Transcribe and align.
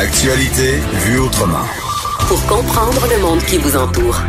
L'actualité 0.00 0.76
vue 1.06 1.18
autrement. 1.18 1.66
Pour 2.28 2.40
comprendre 2.46 3.04
le 3.10 3.20
monde 3.20 3.42
qui 3.42 3.58
vous 3.58 3.76
entoure. 3.76 4.20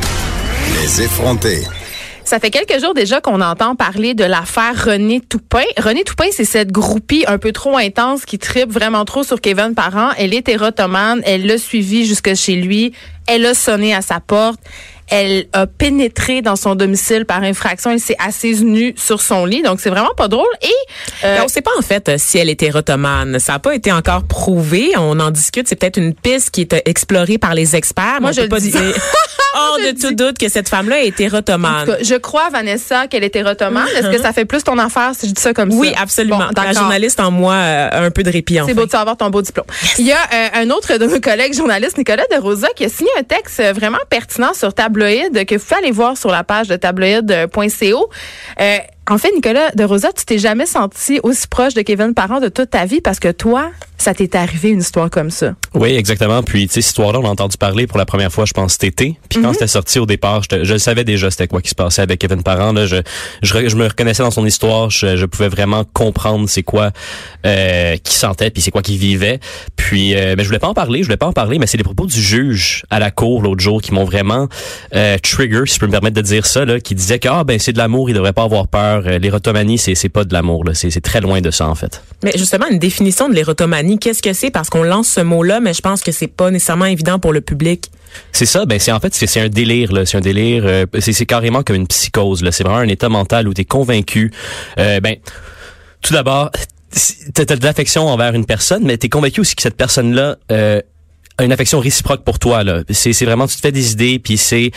Les 0.74 1.04
effronter. 1.04 1.60
Ça 2.24 2.40
fait 2.40 2.50
quelques 2.50 2.82
jours 2.82 2.96
déjà 2.96 3.22
qu'on 3.22 3.40
entend 3.40 3.76
parler 3.76 4.16
de 4.16 4.24
l'affaire 4.24 4.74
René 4.84 5.22
Toupin. 5.22 5.62
René 5.78 6.04
Toupin, 6.04 6.30
c'est 6.32 6.44
cette 6.44 6.72
groupie 6.72 7.24
un 7.28 7.38
peu 7.38 7.52
trop 7.52 7.78
intense 7.78 8.26
qui 8.26 8.40
tripe 8.40 8.72
vraiment 8.72 9.06
trop 9.06 9.22
sur 9.22 9.42
Kevin 9.42 9.76
Parent. 9.76 10.10
Elle 10.18 10.34
est 10.34 10.50
érotomane. 10.50 11.22
Elle 11.24 11.46
l'a 11.46 11.60
suivi 11.60 12.08
jusque 12.08 12.34
chez 12.34 12.56
lui. 12.56 12.94
Elle 13.28 13.46
a 13.46 13.54
sonné 13.54 13.94
à 13.94 14.02
sa 14.02 14.20
porte. 14.20 14.60
Elle 15.10 15.48
a 15.54 15.68
pénétré 15.68 16.42
dans 16.42 16.56
son 16.56 16.76
domicile 16.76 17.26
par 17.26 17.44
infraction. 17.44 17.92
Elle 17.92 18.00
s'est 18.00 18.18
assise 18.20 18.64
nue 18.64 18.94
sur 18.98 19.22
son 19.22 19.46
lit. 19.46 19.62
Donc, 19.62 19.80
c'est 19.80 19.90
vraiment 19.90 20.14
pas 20.16 20.28
drôle. 20.28 20.48
Et 20.62 21.26
euh, 21.26 21.40
on 21.44 21.48
sait 21.48 21.62
pas 21.62 21.72
en 21.78 21.82
fait 21.82 22.18
si 22.18 22.38
elle 22.38 22.50
était 22.50 22.68
érotomane. 22.68 23.40
Ça 23.40 23.54
n'a 23.54 23.60
pas 23.60 23.76
été 23.76 23.92
encore 23.92 24.24
prouvé. 24.24 24.92
On 24.98 25.20
en 25.20 25.32
discute. 25.32 25.68
C'est 25.68 25.76
peut-être 25.76 25.98
une 25.98 26.14
piste 26.14 26.52
qui 26.52 26.62
est 26.62 26.82
explorée 26.86 27.38
par 27.38 27.56
les 27.56 27.76
experts. 27.76 28.18
Moi, 28.22 28.32
je 28.32 28.42
pas 28.42 28.60
dis. 28.60 28.74
hors 29.54 29.78
de 29.78 30.00
tout 30.00 30.14
doute 30.14 30.38
que 30.38 30.50
cette 30.50 30.70
femme-là 30.70 31.04
est 31.04 31.20
érotomane. 31.20 31.98
je 32.02 32.16
crois, 32.16 32.50
Vanessa, 32.50 33.08
qu'elle 33.08 33.24
est 33.24 33.36
érotomane. 33.36 33.88
Est-ce 33.96 34.10
que 34.10 34.22
ça 34.22 34.34
fait 34.34 34.46
plus 34.46 34.64
ton 34.64 34.78
affaire 34.78 35.12
si 35.18 35.28
je 35.28 35.34
dis 35.34 35.42
ça 35.42 35.54
comme 35.54 35.70
oui, 35.70 35.76
ça? 35.76 35.94
Oui, 35.94 35.94
absolument. 36.00 36.50
La 36.56 36.74
journaliste 36.74 37.20
en 37.20 37.32
moi 37.32 37.56
a 37.56 38.02
un 38.02 38.12
peu 38.12 38.24
de 38.24 38.32
répit. 38.32 38.60
C'est 38.66 38.74
beau 38.74 38.86
de 38.86 38.92
savoir 38.92 39.18
ton 39.18 39.30
beau 39.30 39.42
diplôme. 39.42 39.66
Il 39.98 40.06
y 40.06 40.12
a 40.12 40.18
euh, 40.18 40.48
un 40.64 40.70
autre 40.70 40.98
de 40.98 41.06
nos 41.06 41.20
collègues 41.20 41.54
journalistes, 41.54 41.98
Nicolas 41.98 42.26
de 42.32 42.38
Rosa, 42.38 42.68
qui 42.76 42.86
a 42.86 42.90
signé 42.90 43.10
un 43.20 43.24
texte 43.24 43.62
vraiment 43.74 43.98
pertinent 44.10 44.54
sur 44.54 44.74
Que 45.00 45.56
vous 45.56 45.64
pouvez 45.64 45.78
aller 45.78 45.92
voir 45.92 46.18
sur 46.18 46.32
la 46.32 46.44
page 46.44 46.68
de 46.68 46.76
tabloïd.co. 46.76 48.10
en 49.10 49.18
fait, 49.18 49.32
Nicolas 49.34 49.72
de 49.72 49.84
Rosa, 49.84 50.10
tu 50.16 50.24
t'es 50.26 50.38
jamais 50.38 50.66
senti 50.66 51.20
aussi 51.24 51.48
proche 51.48 51.74
de 51.74 51.82
Kevin 51.82 52.14
Parent 52.14 52.40
de 52.40 52.48
toute 52.48 52.70
ta 52.70 52.86
vie 52.86 53.02
parce 53.02 53.20
que 53.20 53.32
toi, 53.32 53.72
ça 54.00 54.14
t'est 54.14 54.34
arrivé 54.36 54.70
une 54.70 54.80
histoire 54.80 55.10
comme 55.10 55.30
ça? 55.30 55.56
Oui, 55.74 55.90
exactement. 55.90 56.42
Puis, 56.42 56.68
tu 56.68 56.74
sais, 56.74 56.82
cette 56.82 56.92
histoire-là, 56.92 57.20
on 57.20 57.26
a 57.26 57.30
entendu 57.30 57.58
parler 57.58 57.86
pour 57.86 57.98
la 57.98 58.06
première 58.06 58.32
fois, 58.32 58.46
je 58.46 58.54
pense, 58.54 58.74
cet 58.74 58.86
été. 58.86 59.20
Puis 59.30 59.42
quand 59.42 59.50
mhm. 59.50 59.54
c'était 59.54 59.68
sorti 59.68 60.00
au 60.00 60.06
départ, 60.06 60.42
je, 60.50 60.64
je 60.64 60.78
savais 60.78 61.04
déjà 61.04 61.30
c'était 61.30 61.48
quoi 61.48 61.62
qui 61.62 61.70
se 61.70 61.76
passait 61.76 62.02
avec 62.02 62.20
Kevin 62.20 62.42
Parent. 62.42 62.72
Là, 62.72 62.86
je, 62.86 62.98
je, 63.44 63.68
je 63.68 63.76
me 63.76 63.88
reconnaissais 63.88 64.24
dans 64.24 64.32
son 64.32 64.46
histoire. 64.46 64.90
Je, 64.90 65.18
je 65.18 65.26
pouvais 65.26 65.50
vraiment 65.50 65.84
comprendre 65.84 66.48
c'est 66.48 66.64
quoi 66.64 66.92
euh, 67.46 67.98
qu'il 67.98 68.16
sentait, 68.16 68.52
puis 68.52 68.62
c'est 68.62 68.72
quoi 68.72 68.82
qu'il 68.82 68.98
vivait. 68.98 69.40
Puis, 69.76 70.16
euh, 70.16 70.36
mais 70.38 70.44
je 70.44 70.48
voulais 70.48 70.60
pas 70.60 70.70
en 70.70 70.74
parler. 70.74 71.00
Je 71.00 71.06
voulais 71.06 71.18
pas 71.18 71.28
en 71.28 71.34
parler, 71.34 71.60
mais 71.60 71.68
c'est 71.68 71.78
les 71.78 71.84
propos 71.84 72.06
du 72.06 72.22
juge 72.22 72.86
à 72.90 73.00
la 73.00 73.12
cour 73.12 73.42
l'autre 73.42 73.62
jour 73.62 73.82
qui 73.82 73.94
m'ont 73.94 74.06
vraiment 74.06 74.48
euh, 74.96 75.18
trigger, 75.18 75.64
si 75.66 75.76
je 75.76 75.80
peux 75.80 75.88
me 75.88 75.92
permettre 75.92 76.16
de 76.16 76.22
dire 76.22 76.46
ça, 76.46 76.64
là, 76.64 76.80
qui 76.80 76.96
disait 76.96 77.20
que 77.20 77.28
ah 77.28 77.44
ben 77.44 77.60
c'est 77.60 77.74
de 77.74 77.78
l'amour, 77.78 78.10
il 78.10 78.14
devrait 78.14 78.34
pas 78.34 78.44
avoir 78.44 78.68
peur. 78.68 78.99
Euh, 79.06 79.18
l'érotomanie, 79.18 79.78
c'est 79.78 79.96
c'est 79.96 80.10
pas 80.10 80.24
de 80.24 80.34
l'amour. 80.34 80.64
C'est 80.74 81.02
très 81.02 81.22
loin 81.22 81.42
de 81.42 81.52
ça 81.52 81.68
en 81.68 81.76
fait. 81.76 82.04
Mais 82.24 82.32
justement, 82.36 82.68
une 82.70 82.80
définition 82.80 83.30
de 83.30 83.34
l'érotomanie, 83.34 84.00
qu'est-ce 84.00 84.22
que 84.22 84.34
c'est? 84.34 84.52
Parce 84.52 84.70
qu'on 84.70 84.84
lance 84.84 85.08
ce 85.10 85.22
mot-là, 85.22 85.60
mais 85.60 85.74
je 85.74 85.82
pense 85.82 86.02
que 86.02 86.12
c'est 86.12 86.28
pas 86.28 86.52
nécessairement 86.52 86.86
évident 86.86 87.20
pour 87.20 87.34
le 87.34 87.42
public. 87.42 87.90
C'est 88.32 88.46
ça, 88.46 88.66
ben 88.66 88.80
c'est 88.80 88.92
en 88.92 89.00
fait 89.00 89.14
c'est 89.14 89.40
un 89.40 89.50
délire 89.50 89.92
là, 89.92 90.06
c'est 90.06 90.18
un 90.18 90.22
délire, 90.22 90.64
euh, 90.66 90.86
c'est 91.00 91.26
carrément 91.26 91.64
comme 91.64 91.76
une 91.76 91.88
psychose 91.88 92.44
là. 92.44 92.52
C'est 92.52 92.64
vraiment 92.64 92.80
un 92.80 92.88
état 92.88 93.10
mental 93.10 93.48
où 93.48 93.54
tu 93.54 93.62
es 93.62 93.66
convaincu. 93.66 94.32
Euh, 94.78 95.00
ben 95.00 95.16
tout 96.02 96.14
d'abord, 96.14 96.52
t'as 97.34 97.46
de 97.46 97.64
l'affection 97.64 98.08
envers 98.08 98.34
une 98.34 98.46
personne, 98.46 98.84
mais 98.84 98.98
tu 98.98 99.08
es 99.08 99.10
convaincu 99.10 99.42
aussi 99.42 99.56
que 99.56 99.62
cette 99.62 99.78
personne-là 99.78 100.38
euh, 100.52 100.82
a 101.38 101.44
une 101.44 101.52
affection 101.52 101.80
réciproque 101.80 102.24
pour 102.24 102.40
toi 102.40 102.64
là. 102.64 102.84
C'est 102.90 103.26
vraiment 103.26 103.48
tu 103.48 103.56
te 103.56 103.62
fais 103.62 103.72
des 103.72 103.92
idées 103.92 104.20
puis 104.20 104.38
c'est 104.38 104.72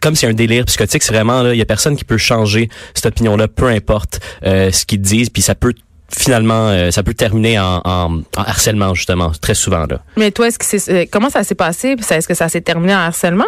comme 0.00 0.14
c'est 0.14 0.26
un 0.26 0.34
délire 0.34 0.64
psychotique, 0.64 1.02
c'est 1.02 1.12
vraiment 1.12 1.42
là, 1.42 1.54
il 1.54 1.58
y 1.58 1.62
a 1.62 1.66
personne 1.66 1.96
qui 1.96 2.04
peut 2.04 2.18
changer 2.18 2.68
cette 2.94 3.06
opinion-là, 3.06 3.48
peu 3.48 3.66
importe 3.66 4.20
euh, 4.44 4.70
ce 4.70 4.86
qu'ils 4.86 5.00
disent, 5.00 5.30
puis 5.30 5.42
ça 5.42 5.54
peut 5.54 5.74
finalement, 6.16 6.68
euh, 6.68 6.90
ça 6.90 7.02
peut 7.02 7.14
terminer 7.14 7.58
en, 7.58 7.80
en, 7.84 8.20
en, 8.36 8.42
harcèlement 8.42 8.94
justement, 8.94 9.32
très 9.40 9.54
souvent 9.54 9.86
là. 9.88 10.00
Mais 10.16 10.30
toi, 10.30 10.48
est-ce 10.48 10.58
que 10.58 10.64
c'est 10.64 10.92
euh, 10.92 11.04
comment 11.10 11.30
ça 11.30 11.44
s'est 11.44 11.54
passé? 11.54 11.96
Est-ce 12.10 12.28
que 12.28 12.34
ça 12.34 12.48
s'est 12.48 12.60
terminé 12.60 12.94
en 12.94 12.98
harcèlement? 12.98 13.44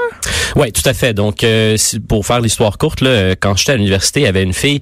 Oui, 0.57 0.73
tout 0.73 0.89
à 0.89 0.95
fait. 0.95 1.15
Donc, 1.15 1.45
euh, 1.45 1.77
pour 2.09 2.27
faire 2.27 2.41
l'histoire 2.41 2.79
courte, 2.79 3.01
là, 3.01 3.35
quand 3.37 3.57
j'étais 3.57 3.73
à 3.73 3.77
l'université, 3.77 4.21
il 4.21 4.25
y 4.25 4.27
avait 4.27 4.43
une 4.43 4.53
fille 4.53 4.81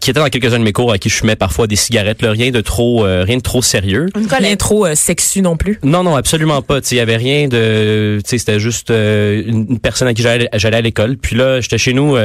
qui 0.00 0.10
était 0.10 0.20
dans 0.20 0.28
quelques-uns 0.28 0.58
de 0.58 0.64
mes 0.64 0.72
cours 0.72 0.92
à 0.92 0.98
qui 0.98 1.08
je 1.08 1.16
fumais 1.16 1.36
parfois 1.36 1.66
des 1.66 1.76
cigarettes, 1.76 2.22
là, 2.22 2.30
rien 2.30 2.50
de 2.50 2.60
trop, 2.60 3.02
rien 3.04 3.36
de 3.36 3.42
trop 3.42 3.62
sérieux. 3.62 4.06
Rien 4.30 4.56
trop 4.56 4.92
sexu 4.94 5.40
non 5.40 5.56
plus. 5.56 5.78
Non, 5.82 6.02
non, 6.02 6.16
absolument 6.16 6.62
pas. 6.62 6.80
Il 6.90 6.96
y 6.96 7.00
avait 7.00 7.16
rien 7.16 7.48
de, 7.48 8.20
c'était 8.24 8.60
juste 8.60 8.90
une, 8.90 9.78
personne 9.78 10.08
à 10.08 10.14
qui 10.14 10.22
j'allais, 10.22 10.48
j'allais 10.54 10.76
à 10.76 10.82
l'école. 10.82 11.16
Puis 11.16 11.36
là, 11.36 11.60
j'étais 11.60 11.78
chez 11.78 11.92
nous 11.92 12.16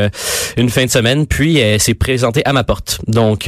une 0.58 0.70
fin 0.70 0.86
de 0.86 0.92
semaine, 0.92 1.26
puis 1.26 1.58
elle 1.58 1.80
s'est 1.80 1.94
présentée 1.94 2.42
à 2.46 2.54
ma 2.54 2.64
porte. 2.64 3.00
Donc 3.08 3.48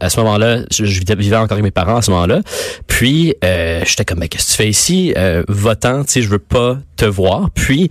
à 0.00 0.10
ce 0.10 0.20
moment-là, 0.20 0.58
je, 0.70 0.84
vivais 0.84 1.36
encore 1.36 1.52
avec 1.52 1.64
mes 1.64 1.70
parents 1.70 1.96
à 1.96 2.02
ce 2.02 2.10
moment-là. 2.10 2.40
Puis 2.86 3.34
euh, 3.44 3.82
j'étais 3.84 4.04
comme, 4.04 4.18
mais 4.18 4.28
qu'est-ce 4.28 4.46
que 4.46 4.50
tu 4.52 4.56
fais 4.56 4.68
ici, 4.68 5.14
euh, 5.16 5.42
votant, 5.48 6.04
tu 6.04 6.12
sais, 6.12 6.22
je 6.22 6.28
veux 6.28 6.38
pas 6.38 6.78
te 6.96 7.04
voir. 7.04 7.50
Puis 7.54 7.90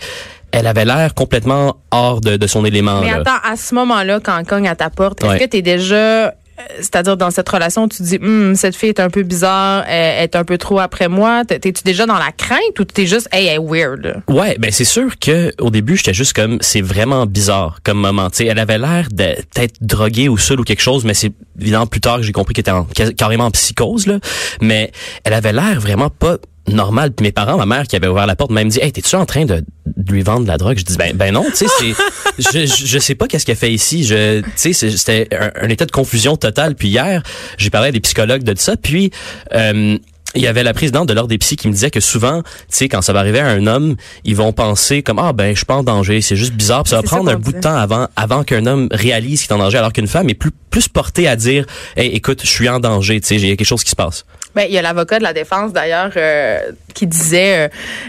elle 0.52 0.68
avait 0.68 0.86
l'air 0.86 1.14
complètement 1.14 1.78
hors 1.92 2.22
de, 2.22 2.48
son 2.48 2.66
élément. 2.66 3.02
Mais 3.02 3.12
attends, 3.12 3.40
à 3.44 3.56
ce 3.56 3.76
moment-là, 3.76 4.20
quand 4.20 4.40
on 4.40 4.44
cogne 4.44 4.68
à 4.68 4.76
ta 4.76 4.90
porte, 4.90 5.24
est-ce 5.24 5.38
que 5.44 5.50
tu 5.50 5.58
es 5.58 5.62
déjà 5.62 6.34
c'est-à-dire 6.78 7.18
dans 7.18 7.32
cette 7.32 7.50
relation, 7.50 7.88
tu 7.88 8.04
dis, 8.04 8.18
hum, 8.22 8.56
cette 8.56 8.76
fille 8.76 8.90
est 8.90 9.00
un 9.00 9.10
peu 9.10 9.24
bizarre, 9.24 9.84
elle 9.88 10.24
est 10.24 10.36
un 10.36 10.44
peu 10.44 10.58
trop 10.58 10.80
après 10.80 11.08
moi. 11.08 11.44
T'es-tu 11.46 11.84
déjà 11.84 12.06
dans 12.06 12.18
la 12.18 12.32
crainte 12.32 12.80
ou 12.80 12.86
t'es 12.86 13.06
juste, 13.06 13.28
hey, 13.32 13.48
elle 13.48 13.62
weird? 13.62 14.22
Ouais, 14.28 14.58
ben 14.60 14.72
c'est 14.72 14.86
sûr 14.86 15.18
que 15.20 15.52
au 15.60 15.70
début, 15.70 15.98
j'étais 15.98 16.14
juste 16.14 16.34
comme, 16.34 16.58
c'est 16.62 16.82
vraiment 16.82 17.26
bizarre 17.26 17.80
comme 17.84 18.00
moment. 18.00 18.30
sais, 18.32 18.46
elle 18.46 18.60
avait 18.60 18.78
l'air 18.78 19.08
de 19.12 19.36
peut-être 19.54 19.76
droguée 19.82 20.30
ou 20.30 20.38
seule 20.38 20.60
ou 20.60 20.64
quelque 20.64 20.82
chose, 20.82 21.06
mais 21.06 21.14
c'est 21.14 21.32
évidemment 21.60 21.88
plus 21.88 22.02
tard 22.02 22.18
que 22.18 22.24
j'ai 22.24 22.32
compris 22.32 22.54
qu'elle 22.54 22.66
était 22.96 23.14
carrément 23.14 23.46
en 23.46 23.52
psychose 23.52 24.08
là. 24.08 24.20
Mais 24.62 24.92
elle 25.24 25.34
avait 25.34 25.54
l'air 25.54 25.80
vraiment 25.80 26.10
pas 26.10 26.38
normal. 26.74 27.12
Puis 27.12 27.24
mes 27.24 27.32
parents, 27.32 27.58
ma 27.58 27.66
mère 27.66 27.88
qui 27.88 27.96
avait 27.96 28.08
ouvert 28.08 28.26
la 28.26 28.36
porte, 28.36 28.52
m'a 28.52 28.64
dit, 28.64 28.80
hey, 28.82 28.92
t'es-tu 28.92 29.16
en 29.16 29.26
train 29.26 29.46
de, 29.46 29.64
lui 30.10 30.22
vendre 30.22 30.44
de 30.44 30.48
la 30.48 30.58
drogue? 30.58 30.78
Je 30.78 30.86
dis, 30.86 30.98
ben, 30.98 31.16
ben 31.16 31.34
non, 31.34 31.46
tu 31.46 31.68
sais, 31.68 31.96
c'est, 32.40 32.66
je, 32.68 32.86
je 32.86 33.00
sais 33.00 33.16
pas 33.16 33.28
qu'est-ce 33.28 33.46
qu'elle 33.46 33.56
fait 33.56 33.72
ici. 33.72 34.04
Je, 34.04 34.42
tu 34.42 34.74
sais, 34.74 34.74
c'était 34.74 35.28
un, 35.32 35.70
état 35.70 35.86
de 35.86 35.92
confusion 35.92 36.38
totale. 36.38 36.76
Puis 36.76 36.90
hier, 36.90 37.24
j'ai 37.58 37.70
parlé 37.70 37.90
à 37.90 37.92
des 37.92 38.00
psychologues 38.00 38.44
de 38.44 38.58
ça. 38.58 38.76
Puis, 38.78 39.12
euh, 39.54 39.98
il 40.36 40.42
y 40.44 40.48
avait 40.48 40.64
la 40.64 40.74
présidente 40.74 41.10
de 41.10 41.14
l'ordre 41.14 41.30
des 41.30 41.38
psy 41.38 41.56
qui 41.56 41.68
me 41.68 41.74
disait 41.74 41.90
que 41.90 42.00
souvent, 42.00 42.44
tu 42.44 42.50
sais, 42.70 42.88
quand 42.88 43.02
ça 43.02 43.14
va 43.14 43.20
arriver 43.20 43.40
à 43.40 43.48
un 43.48 43.66
homme, 43.66 43.96
ils 44.26 44.36
vont 44.36 44.54
penser 44.54 45.02
comme 45.02 45.18
ah 45.18 45.34
ben 45.34 45.54
je 45.54 45.58
suis 45.58 45.66
pas 45.66 45.76
en 45.76 45.84
danger, 45.84 46.22
c'est 46.22 46.36
juste 46.36 46.54
bizarre, 46.54 46.88
ça 46.88 46.98
va 46.98 47.04
prendre 47.04 47.32
un 47.32 47.36
bout 47.36 47.52
de 47.52 47.60
temps 47.60 47.76
avant 47.76 48.08
avant 48.16 48.44
qu'un 48.44 48.68
homme 48.68 48.90
réalise 48.92 49.42
qu'il 49.42 49.52
est 49.52 49.56
en 49.56 49.58
danger, 49.58 49.80
alors 49.80 49.92
qu'une 49.92 50.08
femme 50.08 50.30
est 50.30 50.36
plus 50.36 50.52
plus 50.70 50.88
portée 50.88 51.28
à 51.28 51.36
dire, 51.36 51.66
hey, 51.96 52.10
écoute, 52.10 52.42
je 52.44 52.50
suis 52.50 52.70
en 52.70 52.80
danger, 52.80 53.20
tu 53.22 53.28
sais, 53.28 53.36
il 53.36 53.48
y 53.48 53.52
a 53.52 53.56
quelque 53.56 53.68
chose 53.68 53.84
qui 53.84 53.92
se 53.92 53.96
passe. 53.96 54.26
Ben, 54.56 54.66
il 54.68 54.74
y 54.74 54.80
a 54.80 54.82
l'avocat 54.82 55.20
de 55.20 55.24
la 55.24 55.32
défense 55.32 55.74
d'ailleurs 55.74 56.10
euh, 56.18 56.60
qui 56.96 57.06
disait 57.06 57.68
euh, 57.68 57.68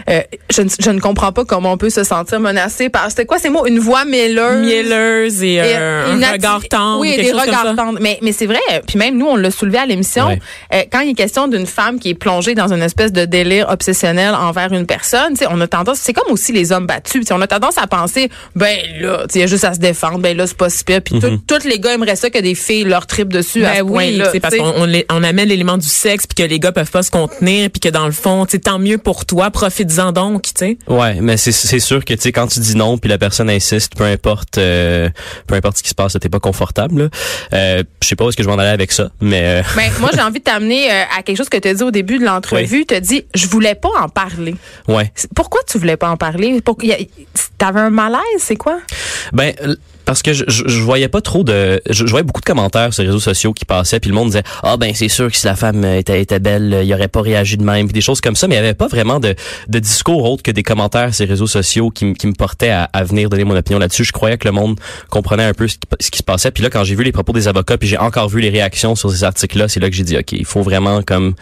euh, 0.09 0.21
je, 0.51 0.63
ne, 0.63 0.69
je, 0.79 0.89
ne 0.89 0.99
comprends 0.99 1.31
pas 1.31 1.45
comment 1.45 1.71
on 1.73 1.77
peut 1.77 1.91
se 1.91 2.03
sentir 2.03 2.39
menacé 2.39 2.89
par 2.89 3.09
c'était 3.11 3.27
quoi 3.27 3.37
ces 3.37 3.49
mots? 3.49 3.67
Une 3.67 3.77
voix 3.77 4.05
mielleuse? 4.05 4.65
Mielleuse 4.65 5.43
et, 5.43 5.59
un 5.61 6.15
regard 6.15 6.67
tendre 6.67 6.99
oui 6.99 7.15
des 7.15 7.31
regards 7.31 7.75
tendres. 7.75 7.99
Mais 8.01 8.17
mais 8.23 8.31
c'est 8.31 8.47
vrai 8.47 8.59
puis 8.87 8.97
même 8.97 9.19
nous 9.19 9.27
on 9.27 9.35
l'a 9.35 9.51
soulevé 9.51 9.77
à 9.77 9.85
l'émission 9.85 10.35
quand 10.91 11.01
il 11.01 11.11
est 11.11 11.13
question 11.13 11.47
d'une 11.47 11.67
femme 11.67 11.99
qui 11.99 12.09
est 12.09 12.15
plongée 12.15 12.55
dans 12.55 12.73
une 12.73 12.81
espèce 12.81 13.13
de 13.13 13.25
délire 13.25 13.69
obsessionnel 13.69 14.33
envers 14.33 14.73
une 14.73 14.87
personne 14.87 15.35
on 15.47 15.61
a 15.61 15.67
tendance 15.67 15.99
c'est 15.99 16.13
comme 16.13 16.31
aussi 16.31 16.51
les 16.53 16.71
hommes 16.71 16.87
battus 16.87 17.25
on 17.29 17.41
a 17.41 17.47
tendance 17.47 17.77
à 17.77 17.85
penser 17.85 18.29
ben 18.55 18.77
là 18.99 19.25
il 19.35 19.41
y 19.41 19.43
a 19.43 19.47
juste 19.47 19.63
à 19.63 19.73
se 19.73 19.79
défendre 19.79 20.17
ben 20.17 20.35
là 20.35 20.47
c'est 20.47 20.57
pas 20.57 20.71
si 20.71 20.83
pire 20.83 21.01
puis 21.01 21.19
tous 21.19 21.65
les 21.65 21.79
gars 21.79 21.93
aimeraient 21.93 22.15
ça 22.15 22.31
que 22.31 22.39
des 22.39 22.50
filles 22.55 22.83
leur 22.83 23.07
tripent 23.07 23.33
dessus 23.33 23.65
à 23.65 23.71
ben 23.71 23.77
ce 23.77 23.83
oui, 23.83 23.91
point 23.91 24.11
là 24.11 24.31
parce 24.41 24.55
qu'on 24.55 24.87
on 25.09 25.23
amène 25.23 25.49
l'élément 25.49 25.77
du 25.77 25.87
sexe 25.87 26.27
puis 26.27 26.43
que 26.43 26.49
les 26.49 26.59
gars 26.59 26.71
peuvent 26.71 26.91
pas 26.91 27.03
se 27.03 27.11
contenir 27.11 27.69
puis 27.69 27.79
que 27.79 27.89
dans 27.89 28.05
le 28.05 28.11
fond, 28.11 28.45
c'est 28.49 28.59
tant 28.59 28.79
mieux 28.79 28.97
pour 28.97 29.25
toi, 29.25 29.51
profites-en 29.51 30.11
donc, 30.11 30.43
tu 30.43 30.51
sais. 30.55 30.77
Ouais, 30.87 31.15
mais 31.21 31.37
c'est 31.37 31.51
c'est 31.51 31.79
sûr 31.79 32.03
que 32.03 32.13
tu 32.13 32.21
sais 32.21 32.31
quand 32.31 32.47
tu 32.47 32.59
dis 32.59 32.75
non 32.75 32.97
puis 32.97 33.09
la 33.09 33.17
personne 33.17 33.49
insiste, 33.49 33.95
peu 33.95 34.03
importe 34.03 34.57
euh, 34.57 35.09
peu 35.47 35.55
importe 35.55 35.77
ce 35.77 35.83
qui 35.83 35.89
se 35.89 35.95
passe, 35.95 36.17
t'es 36.19 36.29
pas 36.29 36.39
confortable. 36.39 37.09
Euh, 37.53 37.83
je 38.01 38.07
sais 38.07 38.15
pas 38.15 38.25
où 38.25 38.29
est-ce 38.29 38.37
que 38.37 38.43
je 38.43 38.47
vais 38.47 38.53
en 38.53 38.59
aller 38.59 38.69
avec 38.69 38.91
ça, 38.91 39.09
mais 39.21 39.41
euh... 39.43 39.61
ben, 39.75 39.91
moi 39.99 40.09
j'ai 40.13 40.21
envie 40.21 40.39
de 40.39 40.43
t'amener 40.43 40.91
euh, 40.91 41.03
à 41.17 41.23
quelque 41.23 41.37
chose 41.37 41.49
que 41.49 41.57
tu 41.57 41.67
as 41.67 41.73
dit 41.73 41.83
au 41.83 41.91
début 41.91 42.19
de 42.19 42.25
l'entrevue, 42.25 42.85
tu 42.85 42.95
as 42.95 42.99
dit 42.99 43.25
je 43.33 43.47
voulais 43.47 43.75
pas 43.75 43.89
en 43.99 44.09
parler. 44.09 44.55
Ouais. 44.87 45.11
Pourquoi 45.35 45.61
tu 45.67 45.77
voulais 45.77 45.97
pas 45.97 46.09
en 46.09 46.17
parler? 46.17 46.61
Pour... 46.61 46.77
T'avais 47.57 47.79
un 47.79 47.89
malaise, 47.89 48.21
c'est 48.39 48.55
quoi? 48.55 48.79
Ben 49.33 49.53
parce 50.05 50.21
que 50.21 50.33
je, 50.33 50.43
je, 50.47 50.79
voyais 50.81 51.07
pas 51.07 51.21
trop 51.21 51.43
de 51.43 51.81
je, 51.89 52.05
voyais 52.05 52.23
beaucoup 52.23 52.41
de 52.41 52.45
commentaires 52.45 52.93
sur 52.93 53.03
les 53.03 53.09
réseaux 53.09 53.19
sociaux 53.19 53.53
qui 53.53 53.65
passaient 53.65 53.99
puis 53.99 54.09
le 54.09 54.15
monde 54.15 54.27
disait 54.27 54.43
ah 54.63 54.77
ben 54.77 54.93
c'est 54.93 55.09
sûr 55.09 55.29
que 55.29 55.37
si 55.37 55.45
la 55.45 55.55
femme 55.55 55.83
était, 55.83 56.21
était 56.21 56.39
belle 56.39 56.81
il 56.83 56.93
aurait 56.93 57.07
pas 57.07 57.21
réagi 57.21 57.57
de 57.57 57.63
même 57.63 57.87
puis 57.87 57.93
des 57.93 58.01
choses 58.01 58.21
comme 58.21 58.35
ça. 58.35 58.47
Mais 58.47 58.55
il 58.55 58.57
y 58.57 58.61
avait 58.61 58.73
pas 58.73 58.87
vraiment 58.87 59.19
de, 59.19 59.35
de 59.67 59.79
discours 59.79 60.29
autre 60.29 60.43
que 60.43 60.51
des 60.51 60.63
commentaires 60.63 61.13
sur 61.13 61.25
les 61.25 61.29
réseaux 61.29 61.47
sociaux 61.47 61.89
qui, 61.89 62.13
qui 62.13 62.27
me 62.27 62.33
portaient 62.33 62.69
à, 62.69 62.89
à, 62.93 63.03
venir 63.03 63.29
donner 63.29 63.43
mon 63.43 63.55
opinion 63.55 63.79
là-dessus. 63.79 64.03
Je 64.03 64.11
croyais 64.11 64.37
que 64.37 64.47
le 64.47 64.51
monde 64.51 64.79
comprenait 65.09 65.45
un 65.45 65.53
peu 65.53 65.67
ce 65.67 65.75
qui, 65.75 65.87
ce 65.99 66.11
qui 66.11 66.17
se 66.19 66.23
passait. 66.23 66.51
Puis 66.51 66.63
là 66.63 66.69
quand 66.69 66.83
j'ai 66.83 66.95
vu 66.95 67.03
les 67.03 67.11
propos 67.11 67.33
des 67.33 67.47
avocats 67.47 67.77
puis 67.77 67.87
j'ai 67.87 67.97
encore 67.97 68.29
vu 68.29 68.41
les 68.41 68.49
réactions 68.49 68.95
sur 68.95 69.11
ces 69.11 69.23
articles 69.23 69.57
là 69.57 69.67
c'est 69.67 69.79
là 69.79 69.89
que 69.89 69.95
j'ai 69.95 70.03
dit 70.03 70.17
ok 70.17 70.31
il 70.31 70.45
faut 70.45 70.61
vraiment 70.61 71.01
comme 71.01 71.33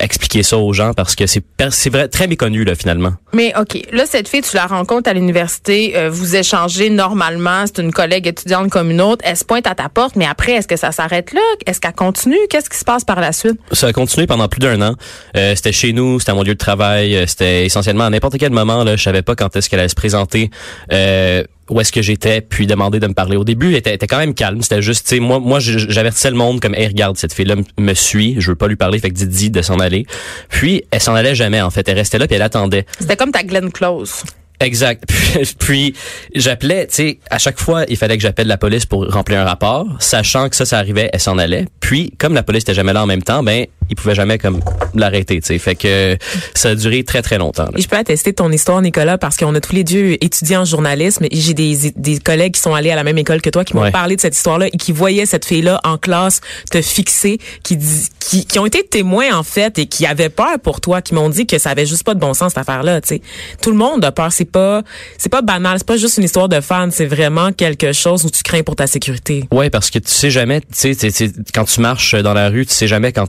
expliquer 0.00 0.42
ça 0.42 0.56
aux 0.56 0.72
gens 0.72 0.92
parce 0.94 1.14
que 1.14 1.26
c'est 1.26 1.42
c'est 1.70 1.90
vrai 1.90 2.08
très 2.08 2.26
méconnu 2.26 2.64
là 2.64 2.74
finalement 2.74 3.12
mais 3.32 3.52
ok 3.58 3.88
là 3.92 4.04
cette 4.06 4.28
fille 4.28 4.40
tu 4.42 4.56
la 4.56 4.66
rencontres 4.66 5.10
à 5.10 5.12
l'université 5.12 5.96
euh, 5.96 6.08
vous 6.10 6.36
échangez 6.36 6.88
normalement 6.90 7.64
c'est 7.66 7.80
une 7.82 7.92
collègue 7.92 8.26
étudiante 8.26 8.70
comme 8.70 8.90
une 8.90 9.00
autre. 9.00 9.22
Elle 9.26 9.36
se 9.36 9.44
pointe 9.44 9.66
à 9.66 9.74
ta 9.74 9.88
porte, 9.88 10.16
mais 10.16 10.26
après, 10.26 10.52
est-ce 10.52 10.68
que 10.68 10.76
ça 10.76 10.92
s'arrête 10.92 11.32
là? 11.32 11.40
Est-ce 11.66 11.80
qu'elle 11.80 11.92
continue? 11.92 12.38
Qu'est-ce 12.48 12.70
qui 12.70 12.78
se 12.78 12.84
passe 12.84 13.04
par 13.04 13.20
la 13.20 13.32
suite? 13.32 13.58
Ça 13.72 13.88
a 13.88 13.92
continué 13.92 14.26
pendant 14.26 14.48
plus 14.48 14.60
d'un 14.60 14.80
an. 14.82 14.94
Euh, 15.36 15.54
c'était 15.54 15.72
chez 15.72 15.92
nous, 15.92 16.20
c'était 16.20 16.32
à 16.32 16.34
mon 16.34 16.42
lieu 16.42 16.54
de 16.54 16.58
travail, 16.58 17.16
euh, 17.16 17.26
c'était 17.26 17.66
essentiellement 17.66 18.04
à 18.04 18.10
n'importe 18.10 18.38
quel 18.38 18.52
moment. 18.52 18.84
Là, 18.84 18.96
je 18.96 19.02
savais 19.02 19.22
pas 19.22 19.34
quand 19.34 19.54
est-ce 19.56 19.68
qu'elle 19.68 19.80
allait 19.80 19.88
se 19.88 19.94
présenter. 19.94 20.50
Euh, 20.92 21.44
où 21.70 21.80
est-ce 21.80 21.92
que 21.92 22.02
j'étais, 22.02 22.40
puis 22.40 22.66
demander 22.66 23.00
de 23.00 23.06
me 23.06 23.14
parler. 23.14 23.36
Au 23.36 23.44
début, 23.44 23.70
elle 23.70 23.76
était, 23.76 23.94
était 23.94 24.06
quand 24.06 24.18
même 24.18 24.34
calme. 24.34 24.62
C'était 24.62 24.82
juste, 24.82 25.06
tu 25.08 25.16
sais, 25.16 25.20
moi, 25.20 25.38
moi, 25.38 25.58
j'avertissais 25.60 26.30
le 26.30 26.36
monde 26.36 26.60
comme, 26.60 26.74
hey, 26.74 26.86
regarde, 26.86 27.16
cette 27.16 27.32
fille-là 27.32 27.54
me 27.78 27.94
suit, 27.94 28.36
je 28.38 28.50
veux 28.50 28.56
pas 28.56 28.68
lui 28.68 28.76
parler, 28.76 28.98
fait 28.98 29.10
que 29.10 29.14
dis, 29.14 29.26
dis 29.26 29.50
de 29.50 29.62
s'en 29.62 29.78
aller. 29.78 30.06
Puis, 30.48 30.84
elle 30.90 31.00
s'en 31.00 31.14
allait 31.14 31.34
jamais, 31.34 31.62
en 31.62 31.70
fait. 31.70 31.88
Elle 31.88 31.96
restait 31.96 32.18
là, 32.18 32.26
puis 32.26 32.36
elle 32.36 32.42
attendait. 32.42 32.84
C'était 32.98 33.16
comme 33.16 33.32
ta 33.32 33.42
Glenn 33.42 33.70
Close. 33.72 34.24
Exact. 34.62 35.04
Puis, 35.58 35.94
j'appelais, 36.34 36.86
tu 36.86 36.94
sais, 36.94 37.18
à 37.30 37.38
chaque 37.38 37.58
fois, 37.58 37.84
il 37.88 37.96
fallait 37.96 38.16
que 38.16 38.22
j'appelle 38.22 38.46
la 38.46 38.56
police 38.56 38.86
pour 38.86 39.10
remplir 39.10 39.40
un 39.40 39.44
rapport, 39.44 39.86
sachant 39.98 40.48
que 40.48 40.56
ça, 40.56 40.64
ça 40.64 40.78
arrivait, 40.78 41.10
elle 41.12 41.20
s'en 41.20 41.36
allait. 41.36 41.66
Puis, 41.80 42.12
comme 42.18 42.34
la 42.34 42.42
police 42.42 42.62
était 42.62 42.74
jamais 42.74 42.92
là 42.92 43.02
en 43.02 43.06
même 43.06 43.22
temps, 43.22 43.42
ben, 43.42 43.66
ils 43.92 43.94
pouvaient 43.94 44.14
jamais 44.14 44.38
comme 44.38 44.60
l'arrêter, 44.94 45.40
tu 45.40 45.46
sais. 45.48 45.58
Fait 45.58 45.74
que 45.74 46.16
ça 46.54 46.70
a 46.70 46.74
duré 46.74 47.04
très 47.04 47.22
très 47.22 47.38
longtemps. 47.38 47.64
là. 47.64 47.70
Et 47.76 47.82
je 47.82 47.88
peux 47.88 47.96
attester 47.96 48.32
ton 48.32 48.50
histoire, 48.50 48.82
Nicolas, 48.82 49.18
parce 49.18 49.36
qu'on 49.36 49.54
a 49.54 49.60
tous 49.60 49.72
les 49.74 49.84
deux 49.84 50.16
étudié 50.20 50.56
en 50.56 50.64
journalisme 50.64 51.24
et 51.24 51.36
j'ai 51.36 51.54
des, 51.54 51.92
des 51.96 52.18
collègues 52.18 52.54
qui 52.54 52.60
sont 52.60 52.74
allés 52.74 52.90
à 52.90 52.96
la 52.96 53.04
même 53.04 53.18
école 53.18 53.40
que 53.40 53.50
toi 53.50 53.64
qui 53.64 53.74
m'ont 53.74 53.82
Ouais. 53.82 53.90
parlé 53.90 54.14
de 54.16 54.20
cette 54.20 54.36
histoire-là 54.36 54.68
et 54.68 54.76
qui 54.76 54.92
voyaient 54.92 55.26
cette 55.26 55.44
fille-là 55.44 55.80
en 55.84 55.98
classe 55.98 56.40
te 56.70 56.80
fixer, 56.80 57.38
qui, 57.64 57.76
qui, 58.20 58.46
qui 58.46 58.58
ont 58.58 58.66
été 58.66 58.84
témoins, 58.84 59.34
en 59.36 59.42
fait, 59.42 59.78
et 59.78 59.86
qui 59.86 60.06
avaient 60.06 60.28
peur 60.28 60.58
pour 60.62 60.80
toi, 60.80 61.02
qui 61.02 61.14
m'ont 61.14 61.28
dit 61.28 61.46
que 61.46 61.58
ça 61.58 61.70
avait 61.70 61.86
juste 61.86 62.04
pas 62.04 62.14
de 62.14 62.20
bon 62.20 62.32
sens, 62.34 62.50
cette 62.52 62.58
affaire-là, 62.58 63.00
tu 63.00 63.08
sais. 63.08 63.22
Tout 63.60 63.70
le 63.70 63.76
monde 63.76 64.04
a 64.04 64.12
peur. 64.12 64.30
C'est 64.32 64.44
pas, 64.44 64.82
c'est 65.18 65.28
pas 65.30 65.42
banal. 65.42 65.78
C'est 65.78 65.86
pas 65.86 65.96
juste 65.96 66.16
une 66.18 66.24
histoire 66.24 66.48
de 66.48 66.60
fan. 66.60 66.90
C'est 66.90 67.06
vraiment 67.06 67.52
quelque 67.52 67.92
chose 67.92 68.24
où 68.24 68.30
tu 68.30 68.42
crains 68.42 68.62
pour 68.62 68.76
ta 68.76 68.86
sécurité. 68.86 69.44
Ouais, 69.50 69.68
parce 69.68 69.90
que 69.90 69.98
tu 69.98 70.10
sais 70.10 70.30
jamais, 70.30 70.60
tu 70.60 70.94
sais, 70.94 71.32
quand 71.52 71.64
tu 71.64 71.80
marches 71.80 72.14
dans 72.14 72.34
la 72.34 72.48
rue, 72.48 72.64
tu 72.64 72.72
sais 72.72 72.86
jamais 72.86 73.12
quand 73.12 73.26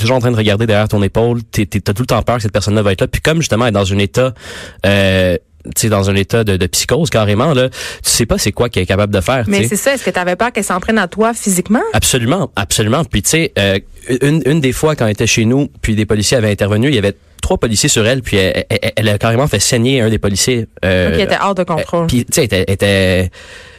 toujours 0.00 0.16
en 0.16 0.20
train 0.20 0.30
de 0.32 0.36
regarder 0.36 0.66
derrière 0.66 0.88
ton 0.88 1.02
épaule, 1.02 1.42
t'es, 1.44 1.66
t'as 1.66 1.92
tout 1.92 2.02
le 2.02 2.06
temps 2.06 2.22
peur 2.22 2.36
que 2.36 2.42
cette 2.42 2.52
personne-là 2.52 2.82
va 2.82 2.92
être 2.92 3.00
là. 3.00 3.08
Puis 3.08 3.20
comme 3.20 3.38
justement 3.38 3.66
elle 3.66 3.70
est 3.70 3.72
dans 3.72 3.92
un 3.92 3.98
état, 3.98 4.34
euh, 4.86 5.36
tu 5.76 5.88
dans 5.88 6.08
un 6.08 6.14
état 6.14 6.42
de, 6.42 6.56
de 6.56 6.66
psychose 6.66 7.10
carrément 7.10 7.52
là, 7.52 7.68
tu 7.68 7.76
sais 8.02 8.26
pas 8.26 8.38
c'est 8.38 8.52
quoi 8.52 8.68
qu'elle 8.68 8.84
est 8.84 8.86
capable 8.86 9.12
de 9.12 9.20
faire. 9.20 9.44
Mais 9.46 9.68
c'est 9.68 9.76
ça, 9.76 9.94
est-ce 9.94 10.04
que 10.04 10.10
tu 10.10 10.18
avais 10.18 10.36
peur 10.36 10.52
qu'elle 10.52 10.64
s'entraîne 10.64 10.98
à 10.98 11.08
toi 11.08 11.34
physiquement? 11.34 11.82
Absolument, 11.92 12.50
absolument. 12.56 13.04
Puis 13.04 13.22
tu 13.22 13.30
sais, 13.30 13.52
euh, 13.58 13.78
une, 14.22 14.42
une 14.46 14.60
des 14.60 14.72
fois 14.72 14.96
quand 14.96 15.04
elle 15.04 15.12
était 15.12 15.26
chez 15.26 15.44
nous, 15.44 15.68
puis 15.82 15.94
des 15.94 16.06
policiers 16.06 16.36
avaient 16.36 16.50
intervenu, 16.50 16.88
il 16.88 16.94
y 16.94 16.98
avait 16.98 17.14
trois 17.40 17.58
policiers 17.58 17.88
sur 17.88 18.06
elle, 18.06 18.22
puis 18.22 18.36
elle, 18.36 18.64
elle- 18.68 18.92
elle 18.96 19.08
a 19.08 19.18
carrément 19.18 19.46
fait 19.48 19.60
saigner 19.60 20.00
un 20.00 20.08
des 20.10 20.18
policiers. 20.18 20.66
Euh, 20.84 21.14
qui 21.16 21.20
était 21.22 21.36
hors 21.42 21.54
de 21.54 21.62
contrôle. 21.64 22.04
euh, 22.04 22.06
Puis 22.06 22.24
tu 22.24 22.32
sais, 22.32 22.40
elle 22.42 22.44
était, 22.46 22.64
elle 22.68 22.74
était- 22.74 23.30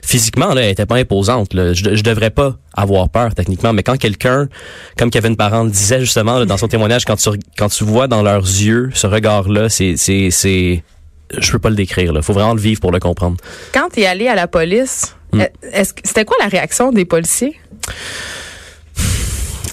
physiquement 0.04 0.54
là, 0.54 0.62
elle 0.64 0.72
était 0.72 0.86
pas 0.86 0.96
imposante. 0.96 1.54
Là. 1.54 1.74
Je, 1.74 1.96
je 1.96 2.04
devrais 2.04 2.32
pas 2.32 2.56
avoir 2.76 3.10
peur 3.10 3.36
techniquement, 3.36 3.72
mais 3.74 3.84
quand 3.84 3.98
quelqu'un, 3.98 4.48
comme 4.98 5.12
Kevin 5.12 5.36
Parent 5.38 5.66
disait 5.66 6.00
justement 6.00 6.40
là, 6.40 6.46
dans 6.46 6.58
son 6.58 6.68
témoignage, 6.68 7.06
quand 7.06 7.16
tu 7.18 7.30
quand 7.58 7.70
tu 7.70 7.84
vois 7.84 8.08
dans 8.08 8.24
leurs 8.24 8.44
yeux 8.44 8.90
ce 8.94 9.06
regard-là, 9.08 9.70
c'est 9.70 9.96
je 11.38 11.52
peux 11.52 11.60
pas 11.60 11.70
le 11.70 11.76
décrire. 11.76 12.12
Là. 12.14 12.22
Faut 12.22 12.34
vraiment 12.34 12.54
le 12.54 12.60
vivre 12.60 12.82
pour 12.82 12.92
le 12.92 13.00
comprendre. 13.00 13.38
Quand 13.74 13.90
tu 13.94 14.02
es 14.02 14.06
allé 14.06 14.28
à 14.28 14.36
la 14.36 14.48
police, 14.48 15.16
est-ce 15.72 15.94
que 15.94 16.02
c'était 16.04 16.26
quoi 16.26 16.36
la 16.42 16.48
réaction 16.50 16.92
des 16.92 17.06
policiers? 17.06 17.56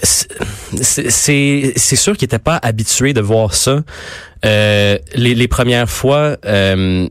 C'est 0.03 1.73
c'est 1.77 1.97
sûr 1.97 2.17
qu'il 2.17 2.27
était 2.27 2.39
pas 2.39 2.59
habitué 2.63 3.13
de 3.13 3.21
voir 3.21 3.55
ça. 3.55 3.83
Euh, 4.45 4.99
les, 5.15 5.35
les 5.35 5.49
premières 5.49 5.91
fois, 5.91 6.37
euh, 6.45 7.09